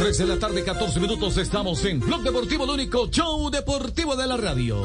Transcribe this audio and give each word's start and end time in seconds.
3 0.00 0.16
de 0.16 0.26
la 0.26 0.38
tarde, 0.38 0.64
14 0.64 0.98
minutos. 0.98 1.36
Estamos 1.36 1.84
en 1.84 2.00
Blog 2.00 2.22
Deportivo, 2.22 2.64
el 2.64 2.70
único 2.70 3.10
show 3.10 3.50
deportivo 3.50 4.16
de 4.16 4.26
la 4.26 4.38
radio. 4.38 4.82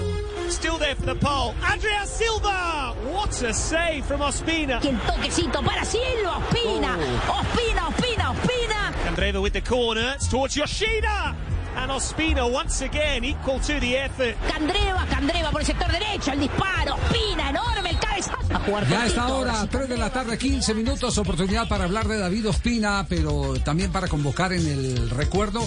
Still 0.50 0.78
there 0.78 0.94
for 0.94 1.06
the 1.06 1.16
pole. 1.16 1.54
Andrea 1.64 2.06
Silva. 2.06 2.94
What 3.14 3.30
a 3.42 3.54
save 3.54 4.04
from 4.04 4.20
Ospina. 4.20 4.82
Y 4.84 4.90
el 4.90 5.00
toquecito 5.00 5.62
para 5.64 5.86
Silva. 5.86 6.40
Ospina. 6.40 6.98
Ospina, 7.30 7.88
Ospina, 7.88 8.32
Ospina. 8.32 8.94
Candreva 9.06 9.42
with 9.42 9.54
the 9.54 9.62
corner. 9.62 10.16
It's 10.16 10.28
towards 10.28 10.58
Yoshida. 10.58 11.34
And 11.78 11.92
Ospina 11.92 12.52
once 12.52 12.82
again 12.82 13.24
equal 13.24 13.62
to 13.62 13.80
the 13.80 13.96
effort. 13.96 14.36
Candreva, 14.50 15.06
Candreva 15.08 15.50
por 15.50 15.62
el 15.62 15.66
sector 15.66 15.88
derecho. 15.94 16.34
El 16.34 16.42
disparo. 16.42 16.96
Ospina, 16.96 17.52
enorme 17.52 17.92
el 17.92 18.00
cabezazo. 18.00 18.35
A 18.56 18.60
jugar 18.60 18.88
Ya 18.88 19.02
a 19.02 19.06
esta 19.06 19.28
hora, 19.28 19.52
ahora 19.52 19.62
sí. 19.64 19.68
3 19.72 19.90
de 19.90 19.98
la 19.98 20.10
tarde, 20.14 20.38
15 20.38 20.74
minutos, 20.74 21.18
oportunidad 21.18 21.68
para 21.68 21.84
hablar 21.84 22.08
de 22.08 22.18
David 22.18 22.48
Ospina, 22.50 23.06
pero 23.10 23.54
también 23.66 23.92
para 23.92 24.08
convocar 24.08 24.54
en 24.54 24.66
el 24.66 25.10
recuerdo, 25.10 25.60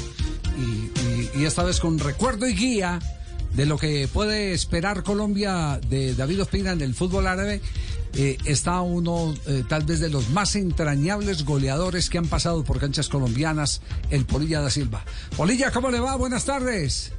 y, 0.56 0.91
y- 1.01 1.30
y 1.34 1.45
esta 1.45 1.62
vez 1.64 1.80
con 1.80 1.98
recuerdo 1.98 2.47
y 2.48 2.55
guía 2.55 2.98
de 3.52 3.66
lo 3.66 3.77
que 3.77 4.09
puede 4.11 4.52
esperar 4.55 5.02
Colombia 5.02 5.78
de 5.88 6.14
David 6.14 6.42
Ospina 6.42 6.73
en 6.73 6.80
el 6.80 6.95
fútbol 6.95 7.27
árabe. 7.27 7.61
eh, 8.14 8.38
está 8.47 8.80
uno 8.80 9.34
eh, 9.47 9.64
tal 9.69 9.84
vez 9.84 10.00
de 10.00 10.09
los 10.09 10.30
más 10.30 10.56
entrañables 10.56 11.45
goleadores 11.45 12.09
que 12.09 12.16
han 12.16 12.27
pasado 12.27 12.64
por 12.64 12.80
canchas 12.80 13.11
colombianas, 13.11 13.83
el 14.09 14.25
Polilla 14.25 14.62
da 14.62 14.70
Silva. 14.70 15.05
Polilla, 15.36 15.70
¿cómo 15.70 15.91
le 15.91 16.00
va? 16.00 16.16
Buenas 16.16 16.47
tardes. 16.47 17.12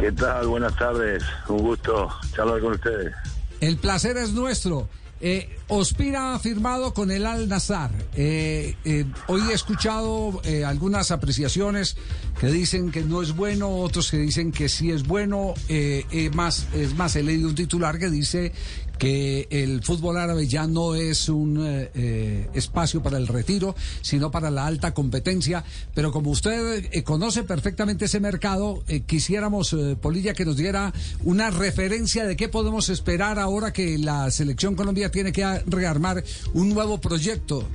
¿Qué 0.00 0.10
tal? 0.10 0.48
Buenas 0.48 0.76
tardes. 0.76 1.22
Un 1.48 1.58
gusto 1.58 2.08
charlar 2.34 2.60
con 2.60 2.72
ustedes. 2.72 3.14
El 3.60 3.76
placer 3.76 4.16
es 4.16 4.32
nuestro. 4.32 4.88
Eh, 5.20 5.48
Ospina 5.68 6.34
ha 6.34 6.38
firmado 6.38 6.92
con 6.92 7.10
el 7.10 7.24
Al 7.24 7.48
Nazar. 7.48 7.90
Eh, 8.14 8.76
eh, 8.84 9.06
hoy 9.28 9.40
he 9.50 9.54
escuchado 9.54 10.42
eh, 10.44 10.64
algunas 10.64 11.10
apreciaciones 11.10 11.96
que 12.38 12.48
dicen 12.48 12.90
que 12.90 13.00
no 13.00 13.22
es 13.22 13.34
bueno, 13.34 13.70
otros 13.78 14.10
que 14.10 14.18
dicen 14.18 14.52
que 14.52 14.68
sí 14.68 14.90
es 14.90 15.04
bueno. 15.04 15.54
Eh, 15.70 16.30
más, 16.34 16.66
es 16.74 16.94
más, 16.96 17.16
he 17.16 17.22
leído 17.22 17.48
un 17.48 17.54
titular 17.54 17.98
que 17.98 18.10
dice 18.10 18.52
que 18.98 19.46
el 19.50 19.82
fútbol 19.82 20.16
árabe 20.16 20.46
ya 20.46 20.66
no 20.66 20.94
es 20.94 21.28
un 21.28 21.64
eh, 21.64 21.90
eh, 21.94 22.50
espacio 22.54 23.02
para 23.02 23.18
el 23.18 23.26
retiro, 23.26 23.74
sino 24.00 24.30
para 24.30 24.50
la 24.50 24.66
alta 24.66 24.94
competencia. 24.94 25.64
Pero 25.94 26.12
como 26.12 26.30
usted 26.30 26.88
eh, 26.90 27.02
conoce 27.02 27.44
perfectamente 27.44 28.06
ese 28.06 28.20
mercado, 28.20 28.82
quisiéramos, 29.06 29.76
Polilla, 30.00 30.34
que 30.34 30.44
nos 30.44 30.56
diera 30.56 30.92
una 31.24 31.50
referencia 31.50 32.24
de 32.24 32.36
qué 32.36 32.48
podemos 32.48 32.88
esperar 32.88 33.38
ahora 33.38 33.72
que 33.72 33.98
la 33.98 34.30
selección 34.30 34.74
Colombia 34.74 35.10
tiene 35.10 35.32
que 35.32 35.44
rearmar 35.66 36.22
un 36.54 36.70
nuevo 36.70 37.00
proyecto. 37.00 37.68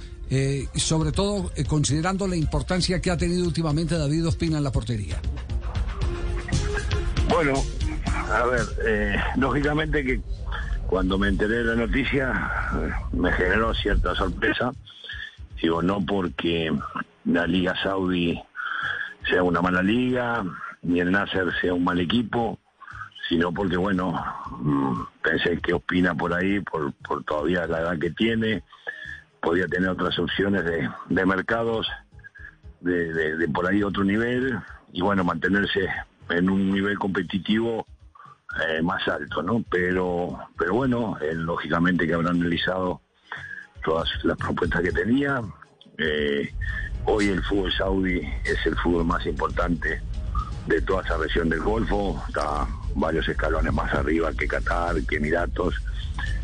sobre 0.76 1.12
todo 1.12 1.52
considerando 1.68 2.26
la 2.26 2.38
importancia 2.38 3.02
que 3.02 3.12
ha 3.12 3.18
tenido 3.18 3.44
últimamente 3.44 3.98
David 3.98 4.28
Ospina 4.28 4.58
en 4.58 4.64
la 4.64 4.72
portería. 4.72 5.22
Bueno, 7.30 7.54
a 8.06 8.46
ver, 8.46 8.66
lógicamente 9.36 10.04
que 10.04 10.22
cuando 10.92 11.18
me 11.18 11.30
enteré 11.30 11.60
de 11.60 11.64
la 11.64 11.76
noticia 11.88 12.52
me 13.14 13.32
generó 13.32 13.74
cierta 13.74 14.14
sorpresa. 14.14 14.74
Digo, 15.62 15.82
no 15.82 16.06
porque 16.06 16.70
la 17.24 17.48
Liga 17.48 17.74
Saudí 17.82 18.38
sea 19.30 19.42
una 19.42 19.62
mala 19.62 19.82
liga, 19.82 20.44
ni 20.82 21.00
el 21.00 21.12
Nasser 21.12 21.54
sea 21.62 21.74
un 21.74 21.86
mal 21.86 21.98
equipo, 22.02 22.60
sino 23.30 23.54
porque, 23.54 23.78
bueno, 23.78 24.22
mm, 24.60 25.02
pensé 25.24 25.62
que 25.62 25.74
Ospina 25.74 26.14
por 26.14 26.34
ahí, 26.34 26.60
por, 26.60 26.92
por 27.08 27.24
todavía 27.24 27.68
la 27.68 27.80
edad 27.80 27.98
que 28.00 28.10
tiene, 28.12 28.64
podía 29.42 29.66
tener 29.68 29.90
otras 29.92 30.20
opciones 30.20 30.66
de, 30.66 30.90
de 31.08 31.26
mercados 31.26 31.88
de, 32.82 33.14
de- 33.14 33.38
de 33.38 33.48
por 33.48 33.66
ahí 33.66 33.82
otro 33.82 34.04
nivel 34.04 34.60
y 34.92 35.02
bueno, 35.02 35.24
mantenerse 35.24 35.88
en 36.30 36.50
un 36.50 36.70
nivel 36.70 36.98
competitivo 37.00 37.88
eh, 38.60 38.82
más 38.82 39.08
alto, 39.08 39.42
¿no? 39.42 39.64
Pero, 39.70 40.38
pero 40.58 40.74
bueno, 40.74 41.18
eh, 41.22 41.34
lógicamente 41.34 42.06
que 42.06 42.14
habrán 42.14 42.36
analizado 42.38 43.02
todas 43.84 44.10
las 44.24 44.38
propuestas 44.38 44.82
que 44.82 44.92
tenía. 44.92 45.42
Eh, 45.98 46.54
hoy 47.06 47.30
el 47.30 47.44
fútbol 47.44 47.72
saudí 47.72 48.22
es 48.44 48.66
el 48.66 48.76
fútbol 48.78 49.06
más 49.06 49.26
importante 49.26 50.02
de 50.68 50.82
toda 50.82 51.04
esa 51.04 51.18
región 51.18 51.50
del 51.50 51.62
Golfo, 51.62 52.22
está 52.28 52.68
varios 52.96 53.28
escalones 53.28 53.74
más 53.74 53.94
arriba 53.94 54.32
que 54.34 54.48
Qatar, 54.48 54.96
que 55.08 55.16
Emiratos. 55.16 55.76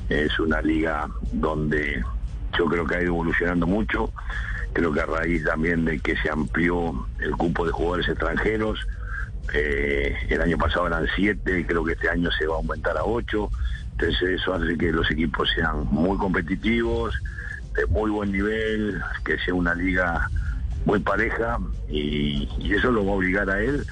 Es 0.09 0.39
una 0.39 0.61
liga 0.61 1.09
donde 1.33 2.03
yo 2.57 2.65
creo 2.65 2.85
que 2.85 2.95
ha 2.95 3.01
ido 3.01 3.09
evolucionando 3.09 3.67
mucho. 3.67 4.11
Creo 4.73 4.93
que 4.93 5.01
a 5.01 5.05
raíz 5.05 5.43
también 5.43 5.85
de 5.85 5.99
que 5.99 6.15
se 6.17 6.29
amplió 6.29 7.07
el 7.19 7.31
cupo 7.31 7.65
de 7.65 7.71
jugadores 7.71 8.07
extranjeros, 8.07 8.79
eh, 9.53 10.15
el 10.29 10.41
año 10.41 10.57
pasado 10.57 10.87
eran 10.87 11.07
siete, 11.15 11.65
creo 11.65 11.83
que 11.83 11.93
este 11.93 12.09
año 12.09 12.29
se 12.31 12.47
va 12.47 12.55
a 12.55 12.57
aumentar 12.57 12.97
a 12.97 13.03
ocho. 13.03 13.49
Entonces 13.91 14.41
eso 14.41 14.53
hace 14.53 14.77
que 14.77 14.91
los 14.91 15.09
equipos 15.09 15.49
sean 15.55 15.85
muy 15.89 16.17
competitivos, 16.17 17.15
de 17.75 17.85
muy 17.87 18.11
buen 18.11 18.31
nivel, 18.31 19.01
que 19.23 19.37
sea 19.39 19.53
una 19.53 19.73
liga 19.73 20.29
muy 20.85 20.99
pareja 20.99 21.59
y, 21.89 22.47
eso 22.71 22.91
lo 22.91 23.05
va 23.05 23.13
a 23.13 23.15
obligar 23.15 23.49
a 23.49 23.59
él 23.59 23.83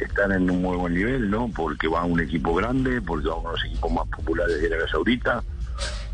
estar 0.00 0.30
en 0.32 0.50
un 0.50 0.60
muy 0.60 0.76
buen 0.76 0.92
nivel, 0.92 1.30
¿no? 1.30 1.48
Porque 1.54 1.88
va 1.88 2.00
a 2.00 2.04
un 2.04 2.20
equipo 2.20 2.54
grande, 2.54 3.00
porque 3.00 3.28
va 3.28 3.34
a 3.34 3.38
uno 3.38 3.50
de 3.50 3.56
los 3.56 3.64
equipos 3.64 3.92
más 3.92 4.08
populares 4.08 4.60
de 4.60 4.66
Arabia 4.66 4.88
Saudita, 4.88 5.42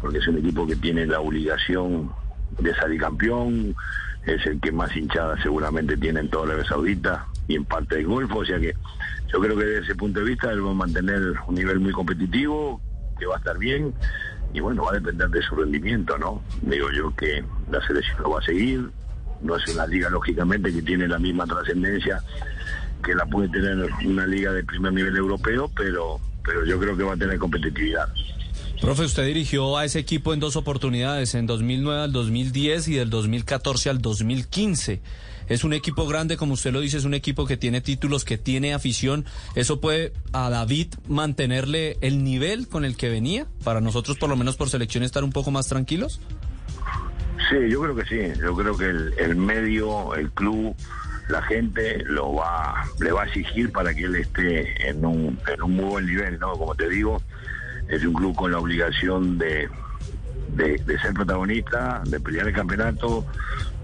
porque 0.00 0.19
es 0.19 0.28
un 0.28 0.38
equipo 0.38 0.67
que 0.67 0.77
tiene 0.77 1.06
la 1.06 1.21
obligación 1.21 2.12
de 2.59 2.75
salir 2.75 3.00
campeón, 3.00 3.75
es 4.27 4.44
el 4.47 4.61
que 4.61 4.71
más 4.71 4.94
hinchada 4.94 5.43
seguramente 5.43 5.97
tiene 5.97 6.21
en 6.21 6.28
toda 6.28 6.47
Arabia 6.47 6.67
Saudita 6.67 7.27
y 7.50 7.56
en 7.56 7.65
parte 7.65 7.97
del 7.97 8.06
Golfo, 8.06 8.38
o 8.38 8.44
sea 8.44 8.59
que 8.59 8.75
yo 9.33 9.41
creo 9.41 9.56
que 9.56 9.65
desde 9.65 9.84
ese 9.84 9.94
punto 9.94 10.21
de 10.21 10.27
vista 10.27 10.50
él 10.53 10.65
va 10.65 10.71
a 10.71 10.75
mantener 10.75 11.21
un 11.47 11.55
nivel 11.55 11.81
muy 11.81 11.93
competitivo, 11.93 12.81
que 13.19 13.27
va 13.27 13.34
a 13.37 13.38
estar 13.38 13.59
bien, 13.59 13.93
y 14.53 14.61
bueno, 14.61 14.84
va 14.84 14.93
a 14.93 14.94
depender 14.94 15.28
de 15.28 15.43
su 15.43 15.55
rendimiento, 15.55 16.16
¿no? 16.19 16.43
Digo 16.62 16.91
yo 16.91 17.15
que 17.15 17.44
la 17.71 17.84
selección 17.87 18.22
lo 18.22 18.31
va 18.31 18.41
a 18.41 18.43
seguir, 18.43 18.91
no 19.43 19.56
es 19.56 19.69
una 19.75 19.87
liga 19.87 20.11
lógicamente 20.11 20.72
que 20.72 20.83
tiene 20.83 21.09
la 21.09 21.19
misma 21.19 21.47
trascendencia 21.47 22.22
que 23.03 23.15
la 23.15 23.25
puede 23.27 23.49
tener 23.49 23.88
una 24.05 24.27
liga 24.27 24.53
de 24.53 24.62
primer 24.65 24.93
nivel 24.93 25.17
europeo, 25.17 25.71
pero, 25.75 26.21
pero 26.44 26.65
yo 26.67 26.78
creo 26.78 26.97
que 26.97 27.03
va 27.03 27.15
a 27.15 27.17
tener 27.17 27.38
competitividad. 27.38 28.09
Profe, 28.81 29.05
usted 29.05 29.27
dirigió 29.27 29.77
a 29.77 29.84
ese 29.84 29.99
equipo 29.99 30.32
en 30.32 30.41
dos 30.41 30.56
oportunidades, 30.56 31.34
en 31.34 31.47
2009 31.47 32.03
al 32.03 32.12
2010 32.12 32.88
y 32.88 32.94
del 32.94 33.11
2014 33.11 33.91
al 33.91 34.00
2015. 34.00 35.03
Es 35.50 35.65
un 35.65 35.72
equipo 35.72 36.06
grande, 36.06 36.37
como 36.37 36.55
usted 36.55 36.72
lo 36.72 36.78
dice, 36.78 36.97
es 36.97 37.05
un 37.05 37.12
equipo 37.12 37.44
que 37.44 37.56
tiene 37.56 37.81
títulos, 37.81 38.25
que 38.25 38.38
tiene 38.38 38.72
afición. 38.72 39.25
¿Eso 39.56 39.81
puede 39.81 40.12
a 40.33 40.49
David 40.49 40.94
mantenerle 41.09 41.99
el 42.03 42.22
nivel 42.22 42.69
con 42.69 42.84
el 42.84 42.97
que 42.97 43.09
venía? 43.09 43.49
Para 43.65 43.81
nosotros, 43.81 44.16
por 44.16 44.31
lo 44.31 44.37
menos 44.37 44.56
por 44.56 44.69
selección, 44.69 45.03
estar 45.03 45.25
un 45.25 45.33
poco 45.33 45.50
más 45.50 45.66
tranquilos. 45.66 46.21
Sí, 47.50 47.69
yo 47.69 47.83
creo 47.83 47.97
que 47.97 48.05
sí. 48.05 48.41
Yo 48.41 48.55
creo 48.55 48.77
que 48.77 48.84
el, 48.87 49.34
medio, 49.34 50.15
el 50.15 50.31
club, 50.31 50.77
la 51.28 51.43
gente 51.43 52.05
lo 52.05 52.32
va, 52.32 52.84
le 53.00 53.11
va 53.11 53.25
a 53.25 53.27
exigir 53.27 53.72
para 53.72 53.93
que 53.93 54.05
él 54.05 54.15
esté 54.15 54.88
en 54.88 55.05
un, 55.05 55.37
en 55.53 55.62
un 55.65 55.72
muy 55.72 55.84
buen 55.87 56.06
nivel, 56.06 56.38
¿no? 56.38 56.53
Como 56.53 56.77
te 56.77 56.88
digo, 56.88 57.21
es 57.88 58.05
un 58.05 58.15
club 58.15 58.37
con 58.37 58.53
la 58.53 58.59
obligación 58.61 59.37
de, 59.37 59.69
de, 60.55 60.78
de 60.78 60.99
ser 60.99 61.12
protagonista, 61.15 62.03
de 62.06 62.21
pelear 62.21 62.49
el 62.49 62.55
campeonato, 62.55 63.25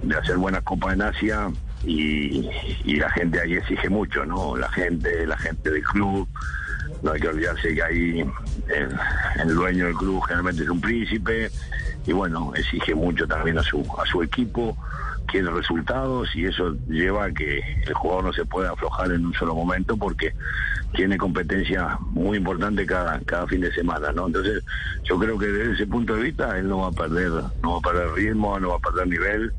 de 0.03 0.17
hacer 0.17 0.37
buenas 0.37 0.63
copas 0.63 0.95
en 0.95 1.03
Asia 1.03 1.51
y, 1.85 2.49
la 2.99 3.11
gente 3.11 3.41
ahí 3.41 3.55
exige 3.55 3.89
mucho, 3.89 4.25
¿no? 4.25 4.57
La 4.57 4.69
gente, 4.71 5.27
la 5.27 5.37
gente 5.39 5.71
del 5.71 5.83
club, 5.83 6.29
no 7.03 7.13
hay 7.13 7.21
que 7.21 7.29
olvidarse 7.29 7.75
que 7.75 7.83
ahí 7.83 8.21
el, 8.69 8.97
el 9.41 9.55
dueño 9.55 9.87
del 9.87 9.95
club 9.95 10.23
generalmente 10.23 10.63
es 10.63 10.69
un 10.69 10.81
príncipe 10.81 11.51
y 12.07 12.13
bueno, 12.13 12.53
exige 12.55 12.95
mucho 12.95 13.27
también 13.27 13.59
a 13.59 13.63
su, 13.63 13.81
a 14.01 14.07
su 14.07 14.23
equipo, 14.23 14.77
quiere 15.37 15.51
resultados 15.51 16.35
y 16.35 16.47
eso 16.47 16.75
lleva 16.89 17.27
a 17.27 17.31
que 17.31 17.59
el 17.87 17.93
jugador 17.93 18.25
no 18.25 18.33
se 18.33 18.47
pueda 18.47 18.71
aflojar 18.71 19.13
en 19.13 19.27
un 19.27 19.35
solo 19.35 19.55
momento 19.55 19.95
porque 19.95 20.33
tiene 20.95 21.19
competencia 21.19 21.99
muy 22.13 22.39
importante 22.39 22.87
cada, 22.87 23.21
cada 23.21 23.47
fin 23.47 23.61
de 23.61 23.71
semana, 23.73 24.13
¿no? 24.13 24.29
Entonces, 24.29 24.65
yo 25.05 25.19
creo 25.19 25.39
que 25.39 25.49
desde 25.49 25.75
ese 25.75 25.87
punto 25.87 26.15
de 26.15 26.23
vista 26.23 26.59
él 26.59 26.69
no 26.69 26.79
va 26.79 26.89
a 26.89 26.93
perder, 26.93 27.31
no 27.63 27.73
va 27.73 27.79
a 27.79 27.93
perder 27.93 28.13
ritmo, 28.15 28.59
no 28.59 28.71
va 28.71 28.77
a 28.77 28.79
perder 28.79 29.09
nivel. 29.09 29.53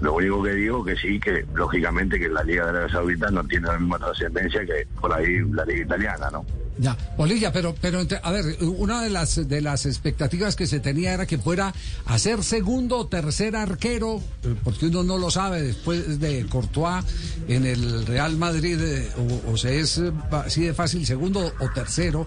Lo 0.00 0.14
único 0.14 0.42
que 0.42 0.54
digo 0.54 0.84
que 0.84 0.96
sí, 0.96 1.20
que 1.20 1.44
lógicamente 1.54 2.18
que 2.18 2.28
la 2.28 2.42
Liga 2.42 2.64
de 2.64 2.70
Arabia 2.70 2.92
Saudita 2.92 3.30
no 3.30 3.44
tiene 3.44 3.66
la 3.66 3.78
misma 3.78 3.98
trascendencia 3.98 4.64
que 4.64 4.86
por 5.00 5.12
ahí 5.12 5.40
la 5.52 5.64
Liga 5.64 5.84
Italiana, 5.84 6.30
¿no? 6.30 6.44
Ya, 6.78 6.96
Bolilla, 7.18 7.52
pero, 7.52 7.74
pero 7.78 8.00
a 8.22 8.32
ver, 8.32 8.56
una 8.62 9.02
de 9.02 9.10
las 9.10 9.46
de 9.46 9.60
las 9.60 9.84
expectativas 9.84 10.56
que 10.56 10.66
se 10.66 10.80
tenía 10.80 11.12
era 11.12 11.26
que 11.26 11.36
fuera 11.36 11.74
a 12.06 12.18
ser 12.18 12.42
segundo 12.42 12.96
o 12.96 13.06
tercer 13.06 13.54
arquero, 13.54 14.22
porque 14.64 14.86
uno 14.86 15.02
no 15.02 15.18
lo 15.18 15.30
sabe 15.30 15.60
después 15.60 16.20
de 16.20 16.46
Courtois 16.46 17.04
en 17.48 17.66
el 17.66 18.06
Real 18.06 18.38
Madrid, 18.38 18.80
eh, 18.80 19.10
o, 19.46 19.52
o 19.52 19.56
sea, 19.58 19.72
es 19.72 19.98
eh, 19.98 20.10
así 20.30 20.62
de 20.62 20.72
fácil, 20.72 21.04
segundo 21.04 21.52
o 21.58 21.68
tercero, 21.68 22.26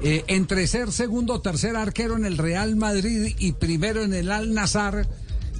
eh, 0.00 0.22
entre 0.28 0.68
ser 0.68 0.92
segundo 0.92 1.34
o 1.34 1.40
tercer 1.40 1.74
arquero 1.74 2.16
en 2.16 2.24
el 2.24 2.38
Real 2.38 2.76
Madrid 2.76 3.34
y 3.36 3.52
primero 3.52 4.04
en 4.04 4.14
el 4.14 4.30
Al 4.30 4.54
Nazar, 4.54 5.08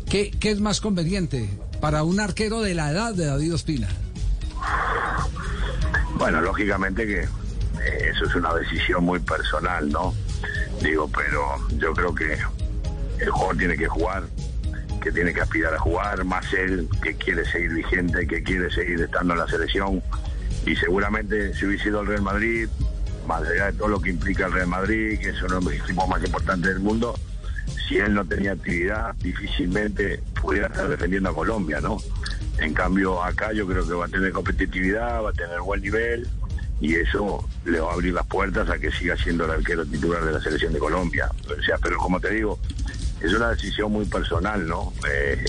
¿qué, 0.09 0.31
qué 0.31 0.51
es 0.51 0.61
más 0.61 0.81
conveniente 0.81 1.49
para 1.81 2.03
un 2.03 2.21
arquero 2.21 2.61
de 2.61 2.75
la 2.75 2.91
edad 2.91 3.15
de 3.15 3.27
David 3.27 3.55
Ospina? 3.55 3.89
Bueno, 6.17 6.41
lógicamente 6.41 7.07
que 7.07 7.21
eh, 7.21 8.11
eso 8.13 8.25
es 8.25 8.35
una 8.35 8.55
decisión 8.55 9.05
muy 9.05 9.21
personal, 9.21 9.89
¿no? 9.89 10.15
Digo, 10.83 11.11
pero 11.15 11.57
yo 11.79 11.93
creo 11.93 12.15
que 12.15 12.37
el 13.21 13.31
jugador 13.31 13.57
tiene 13.57 13.77
que 13.77 13.87
jugar, 13.87 14.25
que 15.01 15.13
tiene 15.13 15.33
que 15.33 15.41
aspirar 15.41 15.75
a 15.75 15.79
jugar, 15.79 16.25
más 16.25 16.53
él 16.53 16.89
que 17.03 17.15
quiere 17.15 17.45
seguir 17.45 17.73
vigente, 17.73 18.27
que 18.27 18.43
quiere 18.43 18.71
seguir 18.71 19.01
estando 19.01 19.35
en 19.35 19.41
la 19.41 19.49
selección. 19.49 20.03
Y 20.67 20.75
seguramente 20.77 21.55
si 21.55 21.67
hubiese 21.67 21.89
ido 21.89 22.01
al 22.01 22.07
Real 22.07 22.23
Madrid, 22.23 22.69
más 23.27 23.43
allá 23.43 23.67
de 23.67 23.73
todo 23.75 23.89
lo 23.89 24.01
que 24.01 24.11
implica 24.11 24.47
el 24.47 24.53
Real 24.53 24.69
Madrid, 24.69 25.19
que 25.21 25.31
es 25.31 25.43
uno 25.43 25.61
de 25.61 25.65
los 25.65 25.75
equipos 25.75 26.09
más 26.09 26.23
importantes 26.25 26.75
del 26.75 26.81
mundo, 26.81 27.15
si 27.89 27.99
él 27.99 28.15
no 28.15 28.25
tenía 28.25 28.53
actividad, 28.53 29.15
difícilmente 29.17 30.21
pudiera 30.41 30.69
estar 30.69 30.89
defendiendo 30.89 31.31
a 31.31 31.35
Colombia, 31.35 31.81
¿no? 31.81 31.99
En 32.59 32.75
cambio, 32.75 33.23
acá 33.23 33.53
yo 33.53 33.67
creo 33.67 33.87
que 33.87 33.95
va 33.95 34.07
a 34.07 34.09
tener 34.09 34.33
competitividad, 34.33 35.23
va 35.23 35.31
a 35.31 35.33
tener 35.33 35.61
buen 35.61 35.81
nivel 35.81 36.29
y 36.81 36.95
eso 36.95 37.47
le 37.65 37.81
va 37.81 37.91
a 37.91 37.95
abrir 37.95 38.15
las 38.15 38.27
puertas 38.27 38.69
a 38.71 38.79
que 38.79 38.91
siga 38.91 39.17
siendo 39.17 39.45
el 39.45 39.51
arquero 39.53 39.85
titular 39.85 40.25
de 40.25 40.33
la 40.33 40.41
selección 40.41 40.73
de 40.73 40.79
Colombia. 40.79 41.31
O 41.45 41.63
sea, 41.63 41.79
pero 41.79 41.99
como 41.99 42.21
te 42.21 42.31
digo, 42.31 42.59
es 43.21 43.33
una 43.33 43.51
decisión 43.51 43.93
muy 43.93 44.05
personal, 44.07 44.67
¿no? 44.67 44.93
Eh, 45.11 45.45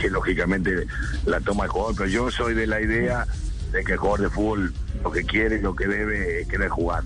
que, 0.00 0.10
lógicamente 0.10 0.86
la 1.26 1.40
toma 1.40 1.64
el 1.64 1.70
jugador, 1.70 1.94
pero 1.96 2.08
yo 2.08 2.30
soy 2.30 2.54
de 2.54 2.66
la 2.66 2.80
idea 2.80 3.26
de 3.72 3.84
que 3.84 3.92
el 3.92 3.98
jugador 3.98 4.20
de 4.22 4.30
fútbol 4.30 4.72
lo 5.02 5.10
que 5.10 5.24
quiere, 5.24 5.60
lo 5.60 5.74
que 5.74 5.86
debe 5.86 6.42
es 6.42 6.48
querer 6.48 6.68
jugar. 6.68 7.04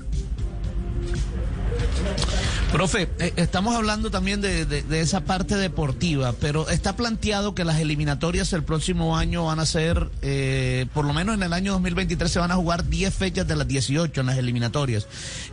Profe, 2.75 3.09
eh, 3.21 3.33
estamos 3.37 3.77
hablando 3.77 4.11
también 4.11 4.41
de, 4.41 4.67
de, 4.67 5.01
esa 5.01 5.25
parte 5.25 5.55
deportiva, 5.55 6.35
pero 6.41 6.69
está 6.69 6.97
planteado 6.97 7.55
que 7.55 7.63
las 7.63 7.79
eliminatorias 7.79 8.53
el 8.53 8.65
próximo 8.65 9.17
año 9.17 9.45
van 9.45 9.61
a 9.61 9.65
ser, 9.65 10.11
eh, 10.23 10.87
por 10.93 11.05
lo 11.05 11.13
menos 11.13 11.37
en 11.37 11.45
el 11.45 11.53
año 11.53 11.71
2023 11.75 12.29
se 12.29 12.41
van 12.41 12.51
a 12.51 12.57
jugar 12.57 12.89
10 12.89 13.15
fechas 13.15 13.47
de 13.47 13.55
las 13.55 13.69
18 13.69 14.21
en 14.21 14.27
las 14.27 14.39
eliminatorias. 14.39 15.07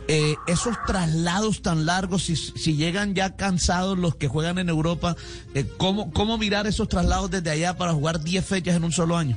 Eh, 0.08 0.34
esos 0.48 0.76
traslados 0.84 1.62
tan 1.62 1.86
largos, 1.86 2.24
si, 2.24 2.34
si, 2.34 2.74
llegan 2.74 3.14
ya 3.14 3.36
cansados 3.36 3.96
los 3.96 4.16
que 4.16 4.26
juegan 4.26 4.58
en 4.58 4.68
Europa, 4.68 5.14
eh, 5.54 5.64
¿cómo, 5.76 6.12
¿cómo 6.12 6.38
mirar 6.38 6.66
esos 6.66 6.88
traslados 6.88 7.30
desde 7.30 7.50
allá 7.50 7.76
para 7.76 7.92
jugar 7.92 8.20
10 8.20 8.44
fechas 8.44 8.74
en 8.74 8.82
un 8.82 8.90
solo 8.90 9.16
año? 9.16 9.36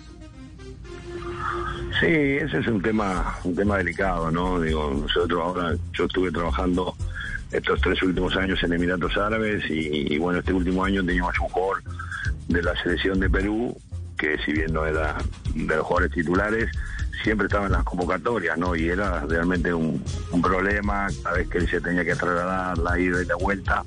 Sí, 2.00 2.08
ese 2.08 2.58
es 2.62 2.68
un 2.68 2.81
tema, 2.81 3.38
un 3.44 3.56
tema 3.56 3.78
delicado, 3.78 4.31
¿no? 4.31 4.60
Digo, 4.60 4.92
nosotros 4.92 5.40
ahora, 5.40 5.76
yo 5.94 6.06
estuve 6.06 6.31
trabajando 6.31 6.96
estos 7.51 7.81
tres 7.81 8.01
últimos 8.03 8.36
años 8.36 8.62
en 8.63 8.74
Emiratos 8.74 9.15
Árabes 9.18 9.63
y, 9.69 10.18
bueno, 10.18 10.39
este 10.39 10.53
último 10.53 10.83
año 10.83 11.06
teníamos 11.06 11.39
un 11.39 11.50
jugador 11.50 11.83
de 12.47 12.62
la 12.62 12.75
selección 12.81 13.19
de 13.19 13.30
Perú, 13.30 13.77
que 14.18 14.38
si 14.45 14.53
bien 14.53 14.74
no 14.74 14.86
era 14.86 15.18
de 15.53 15.75
los 15.75 15.86
jugadores 15.86 16.13
titulares, 16.13 16.69
siempre 17.24 17.47
estaba 17.47 17.65
en 17.65 17.74
las 17.74 17.83
convocatorias, 17.83 18.57
¿no? 18.57 18.75
Y 18.75 18.89
era 18.89 19.21
realmente 19.21 19.74
un, 19.74 20.03
problema 20.42 21.07
cada 21.24 21.38
vez 21.38 21.47
que 21.47 21.57
él 21.59 21.69
se 21.69 21.81
tenía 21.81 22.03
que 22.03 22.15
trasladar 22.15 22.77
la 22.77 23.00
ida 23.00 23.21
y 23.21 23.25
la 23.25 23.36
vuelta. 23.36 23.83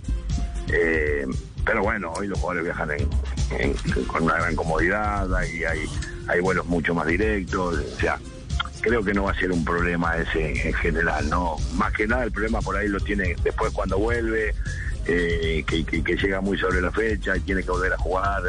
Eh, 0.73 1.27
pero 1.65 1.83
bueno, 1.83 2.13
hoy 2.17 2.27
los 2.27 2.39
jugadores 2.39 2.65
viajan 2.65 2.91
en, 2.93 3.75
con 4.07 4.25
una 4.25 4.35
gran 4.35 4.57
comodidad, 4.57 5.29
y 5.53 5.65
hay, 5.65 5.81
hay 6.27 6.41
vuelos 6.41 6.67
mucho 6.67 6.95
más 6.95 7.07
directos, 7.07 7.77
o 7.77 8.01
sea, 8.01 8.19
creo 8.81 9.03
que 9.03 9.15
no 9.15 9.25
va 9.25 9.33
a 9.33 9.35
ser 9.35 9.53
un 9.53 9.65
problema 9.65 10.17
ese 10.17 10.69
en 10.69 10.75
general, 10.75 11.29
¿no? 11.29 11.57
Más 11.75 11.93
que 11.93 12.07
nada 12.07 12.25
el 12.25 12.33
problema 12.33 12.61
por 12.61 12.77
ahí 12.77 12.89
lo 12.89 13.01
tiene 13.01 13.35
después 13.43 13.73
cuando 13.73 13.99
vuelve, 13.99 14.55
eh, 15.07 15.65
que, 15.67 15.85
que, 15.85 16.03
que, 16.05 16.17
llega 16.17 16.41
muy 16.41 16.59
sobre 16.59 16.83
la 16.83 16.93
fecha 16.93 17.33
tiene 17.45 17.63
que 17.63 17.71
volver 17.71 17.93
a 17.95 17.97
jugar 17.97 18.43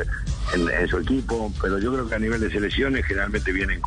en, 0.53 0.69
en, 0.69 0.87
su 0.89 0.97
equipo, 0.97 1.53
pero 1.61 1.79
yo 1.79 1.93
creo 1.93 2.09
que 2.09 2.15
a 2.15 2.19
nivel 2.19 2.41
de 2.41 2.51
selecciones 2.51 3.05
generalmente 3.05 3.53
vienen 3.53 3.79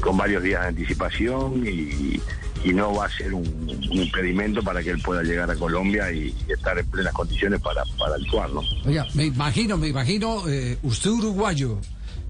con, 0.00 0.16
varios 0.16 0.42
días 0.42 0.62
de 0.62 0.68
anticipación 0.68 1.66
y, 1.66 2.18
y, 2.64 2.72
no 2.72 2.94
va 2.94 3.04
a 3.04 3.10
ser 3.10 3.34
un, 3.34 3.44
impedimento 3.90 4.62
para 4.62 4.82
que 4.82 4.90
él 4.90 5.02
pueda 5.02 5.22
llegar 5.22 5.50
a 5.50 5.56
Colombia 5.56 6.10
y, 6.10 6.34
y 6.48 6.52
estar 6.52 6.78
en 6.78 6.86
plenas 6.86 7.12
condiciones 7.12 7.60
para, 7.60 7.84
para 7.98 8.14
actuar, 8.14 8.48
¿no? 8.50 8.62
Oiga, 8.86 9.06
me 9.12 9.26
imagino, 9.26 9.76
me 9.76 9.88
imagino, 9.88 10.48
eh, 10.48 10.78
usted 10.82 11.10
uruguayo, 11.10 11.78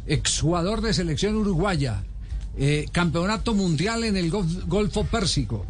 exjugador 0.06 0.80
de 0.80 0.92
selección 0.92 1.36
uruguaya, 1.36 2.02
eh, 2.58 2.86
campeonato 2.92 3.54
mundial 3.54 4.04
en 4.04 4.16
el 4.16 4.30
Golf, 4.30 4.64
Golfo 4.66 5.04
Pérsico 5.04 5.66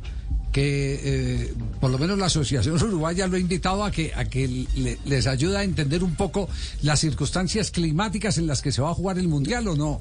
que 0.53 1.01
eh, 1.05 1.55
por 1.81 1.91
lo 1.91 1.99
menos 1.99 2.19
la 2.19 2.27
Asociación 2.27 2.77
Uruguaya 2.83 3.27
lo 3.27 3.37
ha 3.37 3.39
invitado 3.39 3.85
a 3.85 3.91
que, 3.91 4.13
a 4.15 4.25
que 4.25 4.67
le, 4.77 4.99
les 5.05 5.27
ayude 5.27 5.59
a 5.59 5.63
entender 5.63 6.03
un 6.03 6.15
poco 6.15 6.49
las 6.83 7.01
circunstancias 7.01 7.71
climáticas 7.71 8.39
en 8.39 8.47
las 8.47 8.63
que 8.63 8.73
se 8.73 8.81
va 8.81 8.91
a 8.91 8.95
jugar 8.95 9.19
el 9.19 9.29
Mundial 9.29 9.69
o 9.69 9.77
no. 9.77 10.01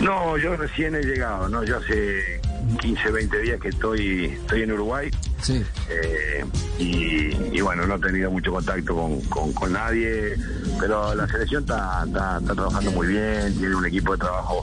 No, 0.00 0.36
yo 0.36 0.56
recién 0.56 0.94
he 0.94 1.02
llegado, 1.02 1.48
¿no? 1.48 1.64
Yo 1.64 1.78
hace 1.78 2.40
15, 2.80 3.10
20 3.10 3.38
días 3.40 3.60
que 3.60 3.68
estoy, 3.68 4.24
estoy 4.26 4.62
en 4.62 4.72
Uruguay. 4.72 5.10
Sí. 5.40 5.62
Eh, 5.90 6.44
y, 6.78 7.56
y, 7.56 7.60
bueno, 7.60 7.86
no 7.86 7.96
he 7.96 7.98
tenido 7.98 8.30
mucho 8.30 8.52
contacto 8.52 8.94
con, 8.94 9.20
con, 9.22 9.52
con 9.52 9.72
nadie, 9.72 10.36
pero 10.80 11.14
la 11.14 11.26
selección 11.28 11.62
está, 11.62 12.04
está, 12.06 12.38
está, 12.38 12.54
trabajando 12.54 12.90
muy 12.92 13.08
bien, 13.08 13.54
tiene 13.58 13.74
un 13.74 13.86
equipo 13.86 14.12
de 14.12 14.18
trabajo 14.18 14.62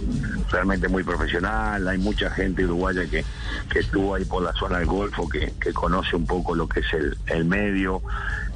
realmente 0.51 0.88
muy 0.88 1.03
profesional, 1.03 1.88
hay 1.88 1.98
mucha 1.98 2.30
gente 2.31 2.65
uruguaya 2.65 3.06
que, 3.06 3.24
que 3.71 3.80
estuvo 3.80 4.15
ahí 4.15 4.25
por 4.25 4.44
la 4.44 4.54
zona 4.54 4.80
del 4.80 4.88
Golfo, 4.88 5.30
que, 5.30 5.54
que 5.59 5.71
conoce 5.71 6.15
un 6.15 6.25
poco 6.25 6.56
lo 6.56 6.68
que 6.68 6.80
es 6.80 6.94
el, 6.94 7.18
el 7.27 7.45
medio. 7.45 8.01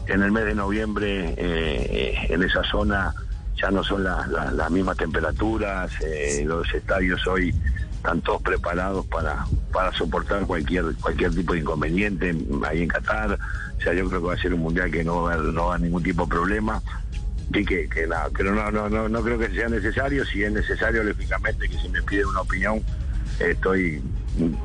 En 0.07 0.21
el 0.21 0.31
mes 0.31 0.45
de 0.45 0.55
noviembre, 0.55 1.33
eh, 1.37 2.27
en 2.29 2.43
esa 2.43 2.63
zona 2.63 3.13
ya 3.55 3.71
no 3.71 3.83
son 3.83 4.03
las 4.03 4.27
la, 4.27 4.51
la 4.51 4.69
mismas 4.69 4.97
temperaturas, 4.97 5.91
eh, 6.01 6.43
los 6.45 6.71
estadios 6.73 7.25
hoy 7.27 7.53
están 8.05 8.21
todos 8.21 8.41
preparados 8.43 9.03
para, 9.07 9.47
para 9.73 9.91
soportar 9.93 10.45
cualquier 10.45 10.93
cualquier 11.01 11.33
tipo 11.33 11.53
de 11.53 11.59
inconveniente 11.59 12.35
ahí 12.67 12.83
en 12.83 12.87
Qatar. 12.87 13.39
O 13.77 13.81
sea, 13.81 13.93
yo 13.93 14.07
creo 14.07 14.21
que 14.21 14.27
va 14.27 14.33
a 14.33 14.37
ser 14.37 14.53
un 14.53 14.61
mundial 14.61 14.91
que 14.91 15.03
no 15.03 15.23
va 15.23 15.31
a 15.31 15.33
haber, 15.33 15.53
no 15.53 15.67
va 15.67 15.77
ningún 15.79 16.03
tipo 16.03 16.23
de 16.23 16.29
problema 16.29 16.81
y 17.51 17.65
que, 17.65 17.89
que, 17.89 18.05
nada, 18.05 18.29
que 18.35 18.43
no, 18.43 18.71
no, 18.71 18.89
no, 18.89 19.09
no 19.09 19.21
creo 19.23 19.39
que 19.39 19.49
sea 19.49 19.69
necesario. 19.69 20.23
Si 20.25 20.43
es 20.43 20.51
necesario, 20.51 21.03
lógicamente, 21.03 21.67
que 21.67 21.77
si 21.79 21.89
me 21.89 22.01
pide 22.03 22.25
una 22.25 22.41
opinión, 22.41 22.83
estoy 23.39 24.03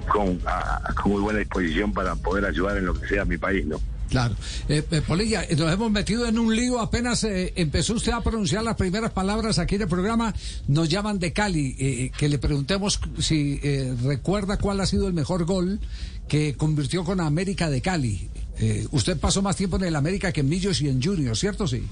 con, 0.06 0.38
a, 0.44 0.92
con 1.00 1.12
muy 1.12 1.22
buena 1.22 1.38
disposición 1.38 1.94
para 1.94 2.14
poder 2.16 2.44
ayudar 2.44 2.76
en 2.76 2.86
lo 2.86 2.94
que 2.94 3.08
sea 3.08 3.24
mi 3.24 3.38
país, 3.38 3.64
¿no? 3.66 3.80
Claro. 4.10 4.34
Eh, 4.68 4.84
eh, 4.90 5.02
Polilla, 5.06 5.46
nos 5.56 5.72
hemos 5.72 5.90
metido 5.90 6.26
en 6.26 6.38
un 6.38 6.54
lío. 6.54 6.80
Apenas 6.80 7.22
eh, 7.24 7.52
empezó 7.56 7.94
usted 7.94 8.12
a 8.12 8.20
pronunciar 8.20 8.64
las 8.64 8.76
primeras 8.76 9.12
palabras 9.12 9.58
aquí 9.58 9.76
en 9.76 9.82
el 9.82 9.88
programa. 9.88 10.34
Nos 10.66 10.88
llaman 10.88 11.18
de 11.20 11.32
Cali. 11.32 11.76
Eh, 11.78 12.10
que 12.18 12.28
le 12.28 12.38
preguntemos 12.38 13.00
si 13.20 13.60
eh, 13.62 13.94
recuerda 14.02 14.58
cuál 14.58 14.80
ha 14.80 14.86
sido 14.86 15.06
el 15.06 15.14
mejor 15.14 15.44
gol 15.44 15.78
que 16.26 16.54
convirtió 16.56 17.04
con 17.04 17.20
América 17.20 17.70
de 17.70 17.80
Cali. 17.80 18.28
Eh, 18.58 18.86
usted 18.90 19.16
pasó 19.16 19.42
más 19.42 19.56
tiempo 19.56 19.76
en 19.76 19.84
el 19.84 19.96
América 19.96 20.32
que 20.32 20.40
en 20.40 20.48
Millos 20.48 20.80
y 20.82 20.88
en 20.88 21.02
Junior, 21.02 21.36
¿cierto? 21.36 21.66
Sí. 21.68 21.82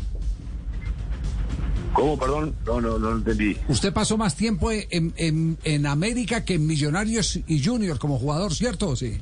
¿Cómo, 1.93 2.19
perdón? 2.19 2.55
No, 2.67 2.81
no, 2.81 2.99
no 2.99 3.13
entendí. 3.13 3.57
Usted 3.69 3.93
pasó 3.93 4.17
más 4.17 4.37
tiempo 4.37 4.71
en, 4.71 5.13
en, 5.17 5.57
en 5.65 5.87
América 5.87 6.45
que 6.45 6.55
en 6.55 6.67
Millonarios 6.67 7.41
y 7.47 7.65
Junior 7.65 7.99
como 7.99 8.19
jugador, 8.19 8.55
¿cierto? 8.55 8.95
Sí. 8.95 9.19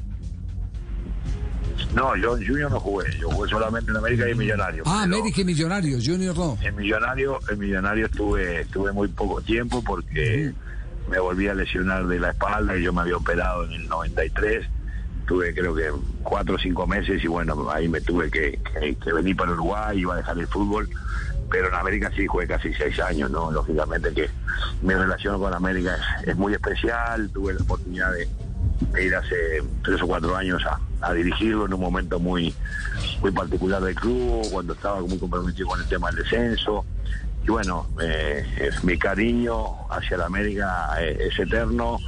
No, 1.97 2.15
yo 2.15 2.37
en 2.37 2.47
Junior 2.47 2.71
no 2.71 2.79
jugué, 2.79 3.07
yo 3.19 3.31
jugué 3.31 3.49
solamente 3.49 3.91
en 3.91 3.97
América 3.97 4.29
y 4.29 4.33
en 4.33 4.37
Millonarios. 4.39 4.87
Ah, 4.87 5.05
América 5.05 5.41
y 5.41 5.45
Millonarios, 5.47 6.07
Junior 6.07 6.37
no. 6.37 6.59
En 6.61 6.77
Millonario, 6.77 7.39
en 7.49 7.59
Millonario 7.59 8.05
estuve, 8.05 8.61
estuve 8.61 8.93
muy 8.93 9.09
poco 9.09 9.41
tiempo 9.41 9.83
porque 9.83 10.53
me 11.09 11.19
volví 11.19 11.49
a 11.49 11.55
lesionar 11.55 12.07
de 12.07 12.21
la 12.21 12.33
espalda 12.33 12.77
y 12.77 12.83
yo 12.83 12.93
me 12.93 13.01
había 13.01 13.17
operado 13.17 13.65
en 13.65 13.73
el 13.73 13.89
93. 13.89 14.67
Tuve 15.27 15.55
creo 15.55 15.75
que 15.75 15.91
cuatro 16.23 16.57
o 16.57 16.59
cinco 16.59 16.87
meses 16.87 17.25
y 17.25 17.29
bueno, 17.29 17.71
ahí 17.71 17.89
me 17.89 18.03
tuve 18.03 18.31
que, 18.31 18.61
que, 18.79 18.95
que 18.97 19.13
venir 19.15 19.35
para 19.35 19.53
Uruguay, 19.53 19.99
iba 19.99 20.13
a 20.13 20.17
dejar 20.19 20.39
el 20.39 20.47
fútbol 20.49 20.91
pero 21.49 21.69
en 21.69 21.75
América 21.75 22.11
sí 22.15 22.27
jugué 22.27 22.49
casi 22.49 22.75
seis 22.75 22.99
años, 22.99 23.31
¿no? 23.31 23.53
Lógicamente 23.53 24.13
que 24.13 24.29
mi 24.83 24.93
relación 24.93 25.39
con 25.39 25.55
América 25.55 25.97
es, 26.23 26.29
es 26.31 26.37
muy 26.37 26.53
especial, 26.53 27.31
tuve 27.31 27.55
la 27.55 27.63
oportunidad 27.63 28.13
de, 28.13 28.29
ir 29.01 29.15
hace 29.15 29.63
tres 29.83 30.03
o 30.03 30.07
cuatro 30.07 30.37
años 30.37 30.63
a, 30.67 31.13
dirigirlo 31.13 31.67
en 31.67 31.75
un 31.75 31.81
momento 31.81 32.19
muy, 32.19 32.53
muy 33.21 33.31
particular 33.31 33.81
del 33.81 33.95
club, 33.95 34.45
cuando 34.51 34.73
estaba 34.73 35.01
muy 35.03 35.19
comprometido 35.19 35.69
con 35.69 35.81
el 35.81 35.87
tema 35.87 36.11
del 36.11 36.25
descenso. 36.25 36.85
Y 37.45 37.51
bueno, 37.51 37.87
eh, 38.03 38.45
mi 38.83 38.99
cariño 38.99 39.89
hacia 39.89 40.17
la 40.17 40.27
América 40.27 40.97
es, 41.01 41.33
es 41.33 41.39
eterno, 41.39 41.99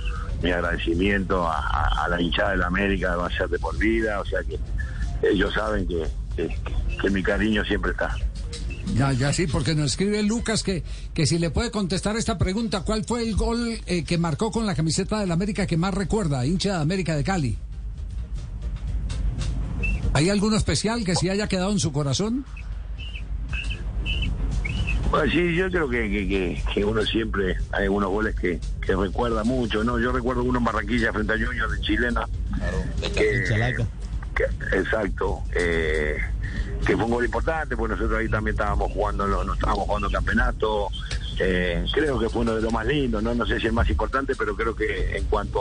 mi 0.43 0.50
agradecimiento 0.50 1.47
a, 1.47 2.07
la 2.09 2.21
hinchada 2.21 2.53
de 2.53 2.57
la 2.59 2.67
América 2.67 3.17
va 3.17 3.27
a 3.27 3.31
ser 3.31 3.49
de 3.49 3.59
por 3.59 3.77
vida, 3.77 4.21
o 4.21 4.25
sea 4.25 4.41
que 4.43 4.59
ellos 5.29 5.53
saben 5.53 5.87
que, 5.87 6.07
que 7.00 7.11
mi 7.11 7.23
cariño 7.23 7.65
siempre 7.65 7.91
está. 7.93 8.15
Ya, 8.95 9.12
ya 9.12 9.33
sí, 9.33 9.47
porque 9.47 9.75
nos 9.75 9.92
escribe 9.92 10.23
Lucas 10.23 10.62
que, 10.62 10.83
que 11.14 11.26
si 11.26 11.38
le 11.38 11.50
puede 11.50 11.71
contestar 11.71 12.16
esta 12.16 12.37
pregunta, 12.38 12.83
¿cuál 12.83 13.04
fue 13.04 13.23
el 13.23 13.37
gol 13.37 13.78
eh, 13.87 14.02
que 14.04 14.18
marcó 14.18 14.50
con 14.50 14.66
la 14.66 14.75
camiseta 14.75 15.21
del 15.21 15.30
América 15.30 15.66
que 15.66 15.76
más 15.76 15.95
recuerda, 15.95 16.45
hincha 16.47 16.75
de 16.76 16.83
América 16.83 17.14
de 17.14 17.23
Cali? 17.25 17.59
¿Hay 20.14 20.30
alguno 20.30 20.57
especial 20.57 21.04
que 21.04 21.14
sí 21.14 21.28
haya 21.28 21.47
quedado 21.49 21.71
en 21.71 21.78
su 21.78 21.92
corazón? 21.92 22.45
Bueno, 25.11 25.30
sí, 25.33 25.54
yo 25.54 25.71
creo 25.71 25.88
que, 25.88 26.11
que, 26.11 26.28
que- 26.28 26.62
que 26.75 26.85
uno 26.85 27.02
siempre 27.02 27.57
hay 27.73 27.85
algunos 27.85 28.11
goles 28.11 28.35
que, 28.35 28.59
que 28.85 28.95
recuerda 28.97 29.42
mucho, 29.45 29.83
¿no? 29.85 29.99
Yo 29.99 30.12
recuerdo 30.12 30.42
uno 30.42 30.59
en 30.59 30.64
Barranquilla 30.64 31.12
frente 31.12 31.33
a 31.33 31.37
Junior 31.47 31.71
de 31.71 31.80
Chilena. 31.80 32.28
que- 33.14 33.45
que- 34.35 34.76
exacto. 34.78 35.40
eh, 35.54 36.16
que 36.88 36.97
fue 36.97 37.04
un 37.04 37.11
gol 37.11 37.25
importante, 37.26 37.76
porque 37.76 37.97
nosotros 37.97 38.18
ahí 38.18 38.30
también 38.30 38.54
estábamos 38.54 38.90
jugando, 38.92 39.26
no, 39.26 39.52
estábamos 39.52 39.85
jugando 39.85 40.11
campeonato. 40.11 40.88
Eh, 41.38 41.85
creo 41.92 42.18
que 42.18 42.30
fue 42.30 42.40
uno 42.40 42.54
de 42.57 42.62
los 42.62 42.73
más 42.73 42.87
lindos, 42.87 43.23
¿no? 43.23 43.35
No 43.35 43.45
sé 43.47 43.61
si 43.61 43.66
el 43.66 43.75
más 43.75 43.90
importante, 43.90 44.35
pero 44.35 44.57
creo 44.57 44.75
que 44.75 45.18
en 45.18 45.25
cuanto 45.25 45.61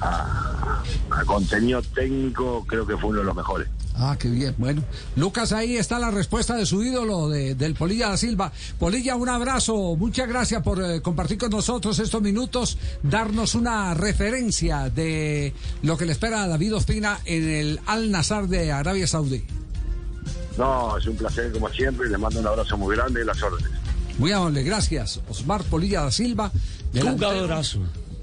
a, 0.00 0.82
contenido 1.26 1.80
técnico, 1.82 2.64
creo 2.66 2.84
que 2.84 2.96
fue 2.96 3.10
uno 3.10 3.20
de 3.20 3.24
los 3.26 3.36
mejores. 3.36 3.68
Ah, 3.94 4.16
qué 4.18 4.28
bien. 4.28 4.52
Bueno, 4.58 4.82
Lucas, 5.14 5.52
ahí 5.52 5.76
está 5.76 6.00
la 6.00 6.10
respuesta 6.10 6.56
de 6.56 6.66
su 6.66 6.82
ídolo, 6.82 7.28
de- 7.28 7.54
del 7.54 7.74
Polilla 7.74 8.08
da 8.08 8.16
Silva. 8.16 8.50
Polilla, 8.80 9.14
un 9.14 9.28
abrazo. 9.28 9.94
Muchas 9.96 10.28
gracias 10.28 10.62
por 10.64 10.82
eh, 10.82 11.00
compartir 11.02 11.38
con 11.38 11.50
nosotros 11.50 11.98
estos 12.00 12.20
minutos, 12.20 12.78
darnos 13.04 13.54
una 13.54 13.94
referencia 13.94 14.90
de 14.90 15.54
lo 15.82 15.96
que 15.96 16.04
le 16.06 16.12
espera 16.12 16.42
a 16.42 16.48
David 16.48 16.74
Ospina 16.74 17.20
en 17.26 17.48
el 17.48 17.80
Al 17.86 18.10
Nazar 18.10 18.48
de 18.48 18.72
Arabia 18.72 19.06
Saudí. 19.06 19.44
No, 20.58 20.98
es 20.98 21.06
un 21.06 21.16
placer 21.16 21.50
como 21.52 21.68
siempre, 21.70 22.08
les 22.10 22.18
mando 22.18 22.40
un 22.40 22.46
abrazo 22.46 22.76
muy 22.76 22.94
grande 22.96 23.22
y 23.22 23.24
las 23.24 23.40
órdenes. 23.42 23.70
Muy 24.18 24.32
amable, 24.32 24.62
gracias. 24.64 25.20
Osmar 25.28 25.62
Polilla 25.64 26.02
da 26.02 26.10
Silva. 26.10 26.50
Jugadorazo. 26.92 27.80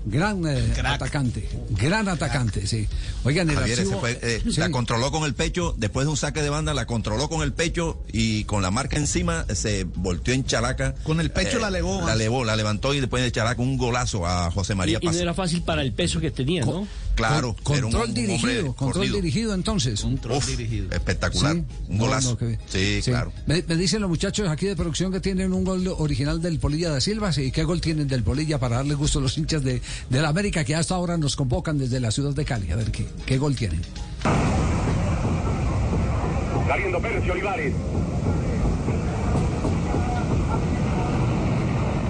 Gran 0.08 0.46
eh, 0.46 0.72
atacante, 0.86 1.50
gran 1.72 2.08
atacante, 2.08 2.68
sí. 2.68 2.88
Oigan, 3.24 3.50
el 3.50 3.56
Javier 3.56 3.80
archivo- 3.80 4.00
fue, 4.00 4.20
eh, 4.22 4.44
Sí. 4.51 4.60
la 4.60 4.70
controló 4.70 5.10
con 5.12 5.24
el 5.24 5.34
pecho, 5.34 5.74
después 5.80 6.06
de 6.06 6.12
un 6.12 6.18
saque 6.18 6.44
de 6.44 6.51
banda 6.51 6.75
la 6.75 6.86
controló 6.86 7.27
con 7.27 7.42
el 7.42 7.54
pecho 7.54 8.04
y 8.13 8.44
con 8.44 8.62
la 8.62 8.70
marca 8.70 8.98
encima 8.98 9.48
se 9.56 9.86
volteó 9.86 10.36
en 10.36 10.46
chalaca. 10.46 10.94
Con 11.04 11.20
el 11.22 11.32
pecho 11.32 11.58
la 11.58 11.70
elevó. 11.70 12.06
La 12.06 12.13
elevó, 12.13 12.46
la 12.46 12.56
levantó 12.56 12.94
y 12.94 13.00
después 13.00 13.24
de 13.24 13.32
chalaca 13.32 13.60
un 13.63 13.77
golazo 13.80 14.27
a 14.27 14.51
José 14.51 14.74
Y, 14.74 14.75
María 14.75 15.00
y 15.01 15.06
no 15.08 15.12
Paz. 15.12 15.20
era 15.22 15.34
fácil 15.34 15.63
para 15.63 15.82
el 15.82 15.92
peso 15.92 16.20
que 16.20 16.30
tenía, 16.30 16.63
¿no? 16.65 16.88
Claro, 17.15 17.55
Con- 17.63 17.77
era 17.77 17.86
un- 17.86 17.91
control 17.93 18.10
un 18.10 18.15
dirigido, 18.15 18.75
control 18.75 19.12
dirigido 19.12 19.53
entonces. 19.53 20.03
Uf, 20.03 20.50
espectacular, 20.91 21.55
Sí. 21.55 21.63
un 21.88 21.98
golazo. 21.98 22.31
no, 22.31 22.38
que- 22.38 22.60
sí, 22.67 23.01
claro. 23.10 23.31
Me, 23.48 23.63
me 23.67 23.75
dicen 23.77 24.01
los 24.01 24.10
muchachos 24.10 24.48
aquí 24.50 24.65
de 24.65 24.75
producción 24.75 25.12
que 25.12 25.19
tienen 25.19 25.53
un 25.53 25.63
gol 25.63 25.88
original 25.98 26.41
del 26.41 26.60
Polilla 26.60 26.89
da 26.89 27.00
Silva. 27.01 27.31
¿Y 27.38 27.51
qué 27.51 27.63
gol 27.63 27.79
tienen 27.81 28.07
del 28.07 28.24
Polilla 28.24 28.60
para 28.60 28.77
darle 28.77 28.93
gusto 28.95 29.19
a 29.19 29.22
los 29.22 29.38
hinchas 29.38 29.63
de, 29.63 29.81
de 30.10 30.22
la 30.22 30.29
América 30.29 30.63
que 30.63 30.75
hasta 30.75 30.95
ahora 30.95 31.17
nos 31.17 31.36
convocan 31.36 31.77
desde 31.77 32.00
la 32.00 32.12
ciudad 32.12 32.34
de 32.34 32.43
Cali? 32.45 32.69
A 32.72 32.75
ver 32.75 32.91
qué, 32.91 33.05
qué 33.25 33.38
gol 33.38 33.55
tienen. 33.55 33.81
Saliendo 36.67 37.00
Pérez 37.00 37.24
y 37.25 37.29
Olivares. 37.29 37.74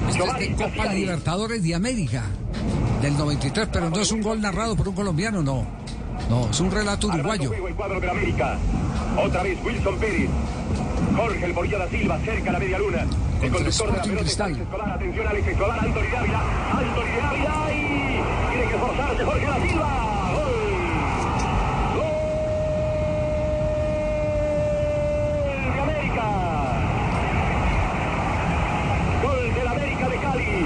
Este 0.09 0.23
es 0.23 0.57
de 0.57 0.63
Copa 0.63 0.93
Libertadores 0.93 1.63
de 1.63 1.75
América 1.75 2.23
del 3.05 3.17
93, 3.17 3.69
pero 3.71 3.89
no 3.89 3.97
es 3.97 4.11
un 4.11 4.21
gol 4.21 4.41
narrado 4.41 4.75
por 4.75 4.87
un 4.87 4.95
colombiano, 4.95 5.41
no. 5.41 5.65
No, 6.29 6.49
es 6.49 6.59
un 6.59 6.71
relato 6.71 7.07
uruguayo. 7.07 7.51
Cuadro 7.75 7.99
de 7.99 8.09
América. 8.09 8.57
Otra 9.17 9.43
vez 9.43 9.57
Wilson 9.63 9.97
Pérez. 9.99 10.29
Jorge 11.15 11.45
el 11.45 11.53
da 11.53 11.89
Silva 11.89 12.19
cerca 12.19 12.49
a 12.49 12.53
la 12.53 12.59
media 12.59 12.79
luna. 12.79 13.05
El 13.41 13.51
conductor 13.51 13.91
de 13.91 13.97
la 13.97 14.03
pelota 14.03 14.21
Cristal. 14.21 14.51
Escobar. 14.51 14.89
Atención 14.89 15.27
Alex 15.27 15.47
Escobar. 15.47 15.79
Anthony 15.79 16.11
Dávila. 16.11 16.41
Anthony 16.71 17.17
Dávila. 17.21 17.73
Y 17.73 17.77
tiene 18.49 18.65
que 18.69 18.75
esforzarse 18.75 19.23
Jorge 19.23 19.45
da 19.45 19.67
Silva. 19.67 20.31
Gol. 20.33 20.65
Gol 25.45 25.73
de 25.73 25.81
América. 25.81 26.25
Gol 29.23 29.53
de 29.53 29.63
la 29.63 29.71
América 29.71 30.09
de 30.09 30.17
Cali. 30.17 30.65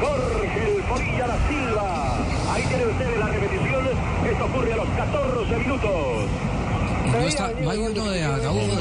Jorge 0.00 0.76
el 0.76 0.82
Borilla 0.82 1.26
da 1.26 1.48
Silva. 1.48 2.18
Ahí 2.52 2.62
tienen 2.64 2.88
ustedes 2.88 3.18
la 3.18 3.26
repetición. 3.26 3.88
Esto 4.30 4.44
ocurre 4.44 4.72
a 4.72 4.76
los 4.76 4.88
14 4.88 5.56
minutos. 5.56 5.90
No, 7.12 7.18
está, 7.20 7.50
no 7.62 7.70
hay 7.70 7.78
uno 7.78 8.10
de 8.10 8.22
Araújo. 8.22 8.76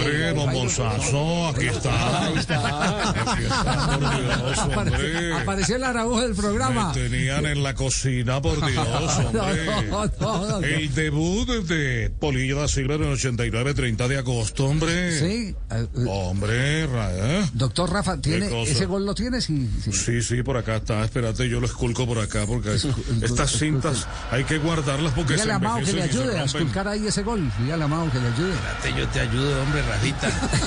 Bombosazo, 0.77 1.47
aquí 1.47 1.67
está. 1.67 2.25
Ahí 2.25 2.37
está. 2.37 3.09
Aquí 3.31 3.43
está, 3.43 3.99
por 3.99 4.15
Dios, 4.21 4.57
hombre. 4.59 5.33
apareció 5.41 5.75
el 5.75 5.83
Araújo 5.83 6.21
del 6.21 6.35
programa. 6.35 6.93
Me 6.93 7.01
tenían 7.09 7.45
en 7.45 7.63
la 7.63 7.73
cocina, 7.73 8.41
por 8.41 8.63
Dios, 8.65 8.87
hombre. 9.17 9.65
No, 9.89 10.05
no, 10.05 10.11
no, 10.19 10.47
no. 10.47 10.59
El 10.59 10.93
debut 10.93 11.47
de 11.47 12.11
Polilla 12.19 12.55
da 12.55 12.67
Silva 12.67 12.95
en 12.95 13.03
el 13.03 13.13
89, 13.13 13.73
30 13.73 14.07
de 14.07 14.17
agosto, 14.17 14.65
hombre. 14.65 15.19
Sí. 15.19 15.25
eh, 15.25 15.55
eh, 15.71 15.87
Hombre, 16.07 16.83
¿eh? 16.83 17.49
Doctor 17.53 17.91
Rafa, 17.91 18.17
¿tiene. 18.21 18.63
¿ese 18.63 18.85
gol 18.85 19.05
lo 19.05 19.15
tiene? 19.15 19.41
Sí, 19.41 19.69
sí. 19.83 19.91
Sí, 19.91 20.21
sí, 20.21 20.43
por 20.43 20.57
acá 20.57 20.77
está. 20.77 21.03
Espérate, 21.03 21.49
yo 21.49 21.59
lo 21.59 21.65
esculco 21.65 22.05
por 22.05 22.19
acá 22.19 22.45
porque 22.45 22.75
estas 23.21 23.51
cintas 23.51 24.07
hay 24.31 24.43
que 24.43 24.57
guardarlas 24.57 25.13
porque 25.13 25.37
se 25.37 25.43
Dígale 25.43 25.53
a 25.53 25.59
Mao 25.59 25.79
que 25.83 25.93
le 25.93 26.03
ayude 26.03 26.39
a 26.39 26.43
esculcar 26.43 26.87
ahí 26.87 27.07
ese 27.07 27.23
gol. 27.23 27.51
Dígale 27.59 27.83
a 27.83 27.87
Mao 27.87 28.11
que 28.11 28.19
le 28.19 28.27
ayude. 28.27 28.53
Yo 28.97 29.07
te 29.09 29.19
ayudo, 29.19 29.61
hombre, 29.61 29.81
rajita. 29.83 30.27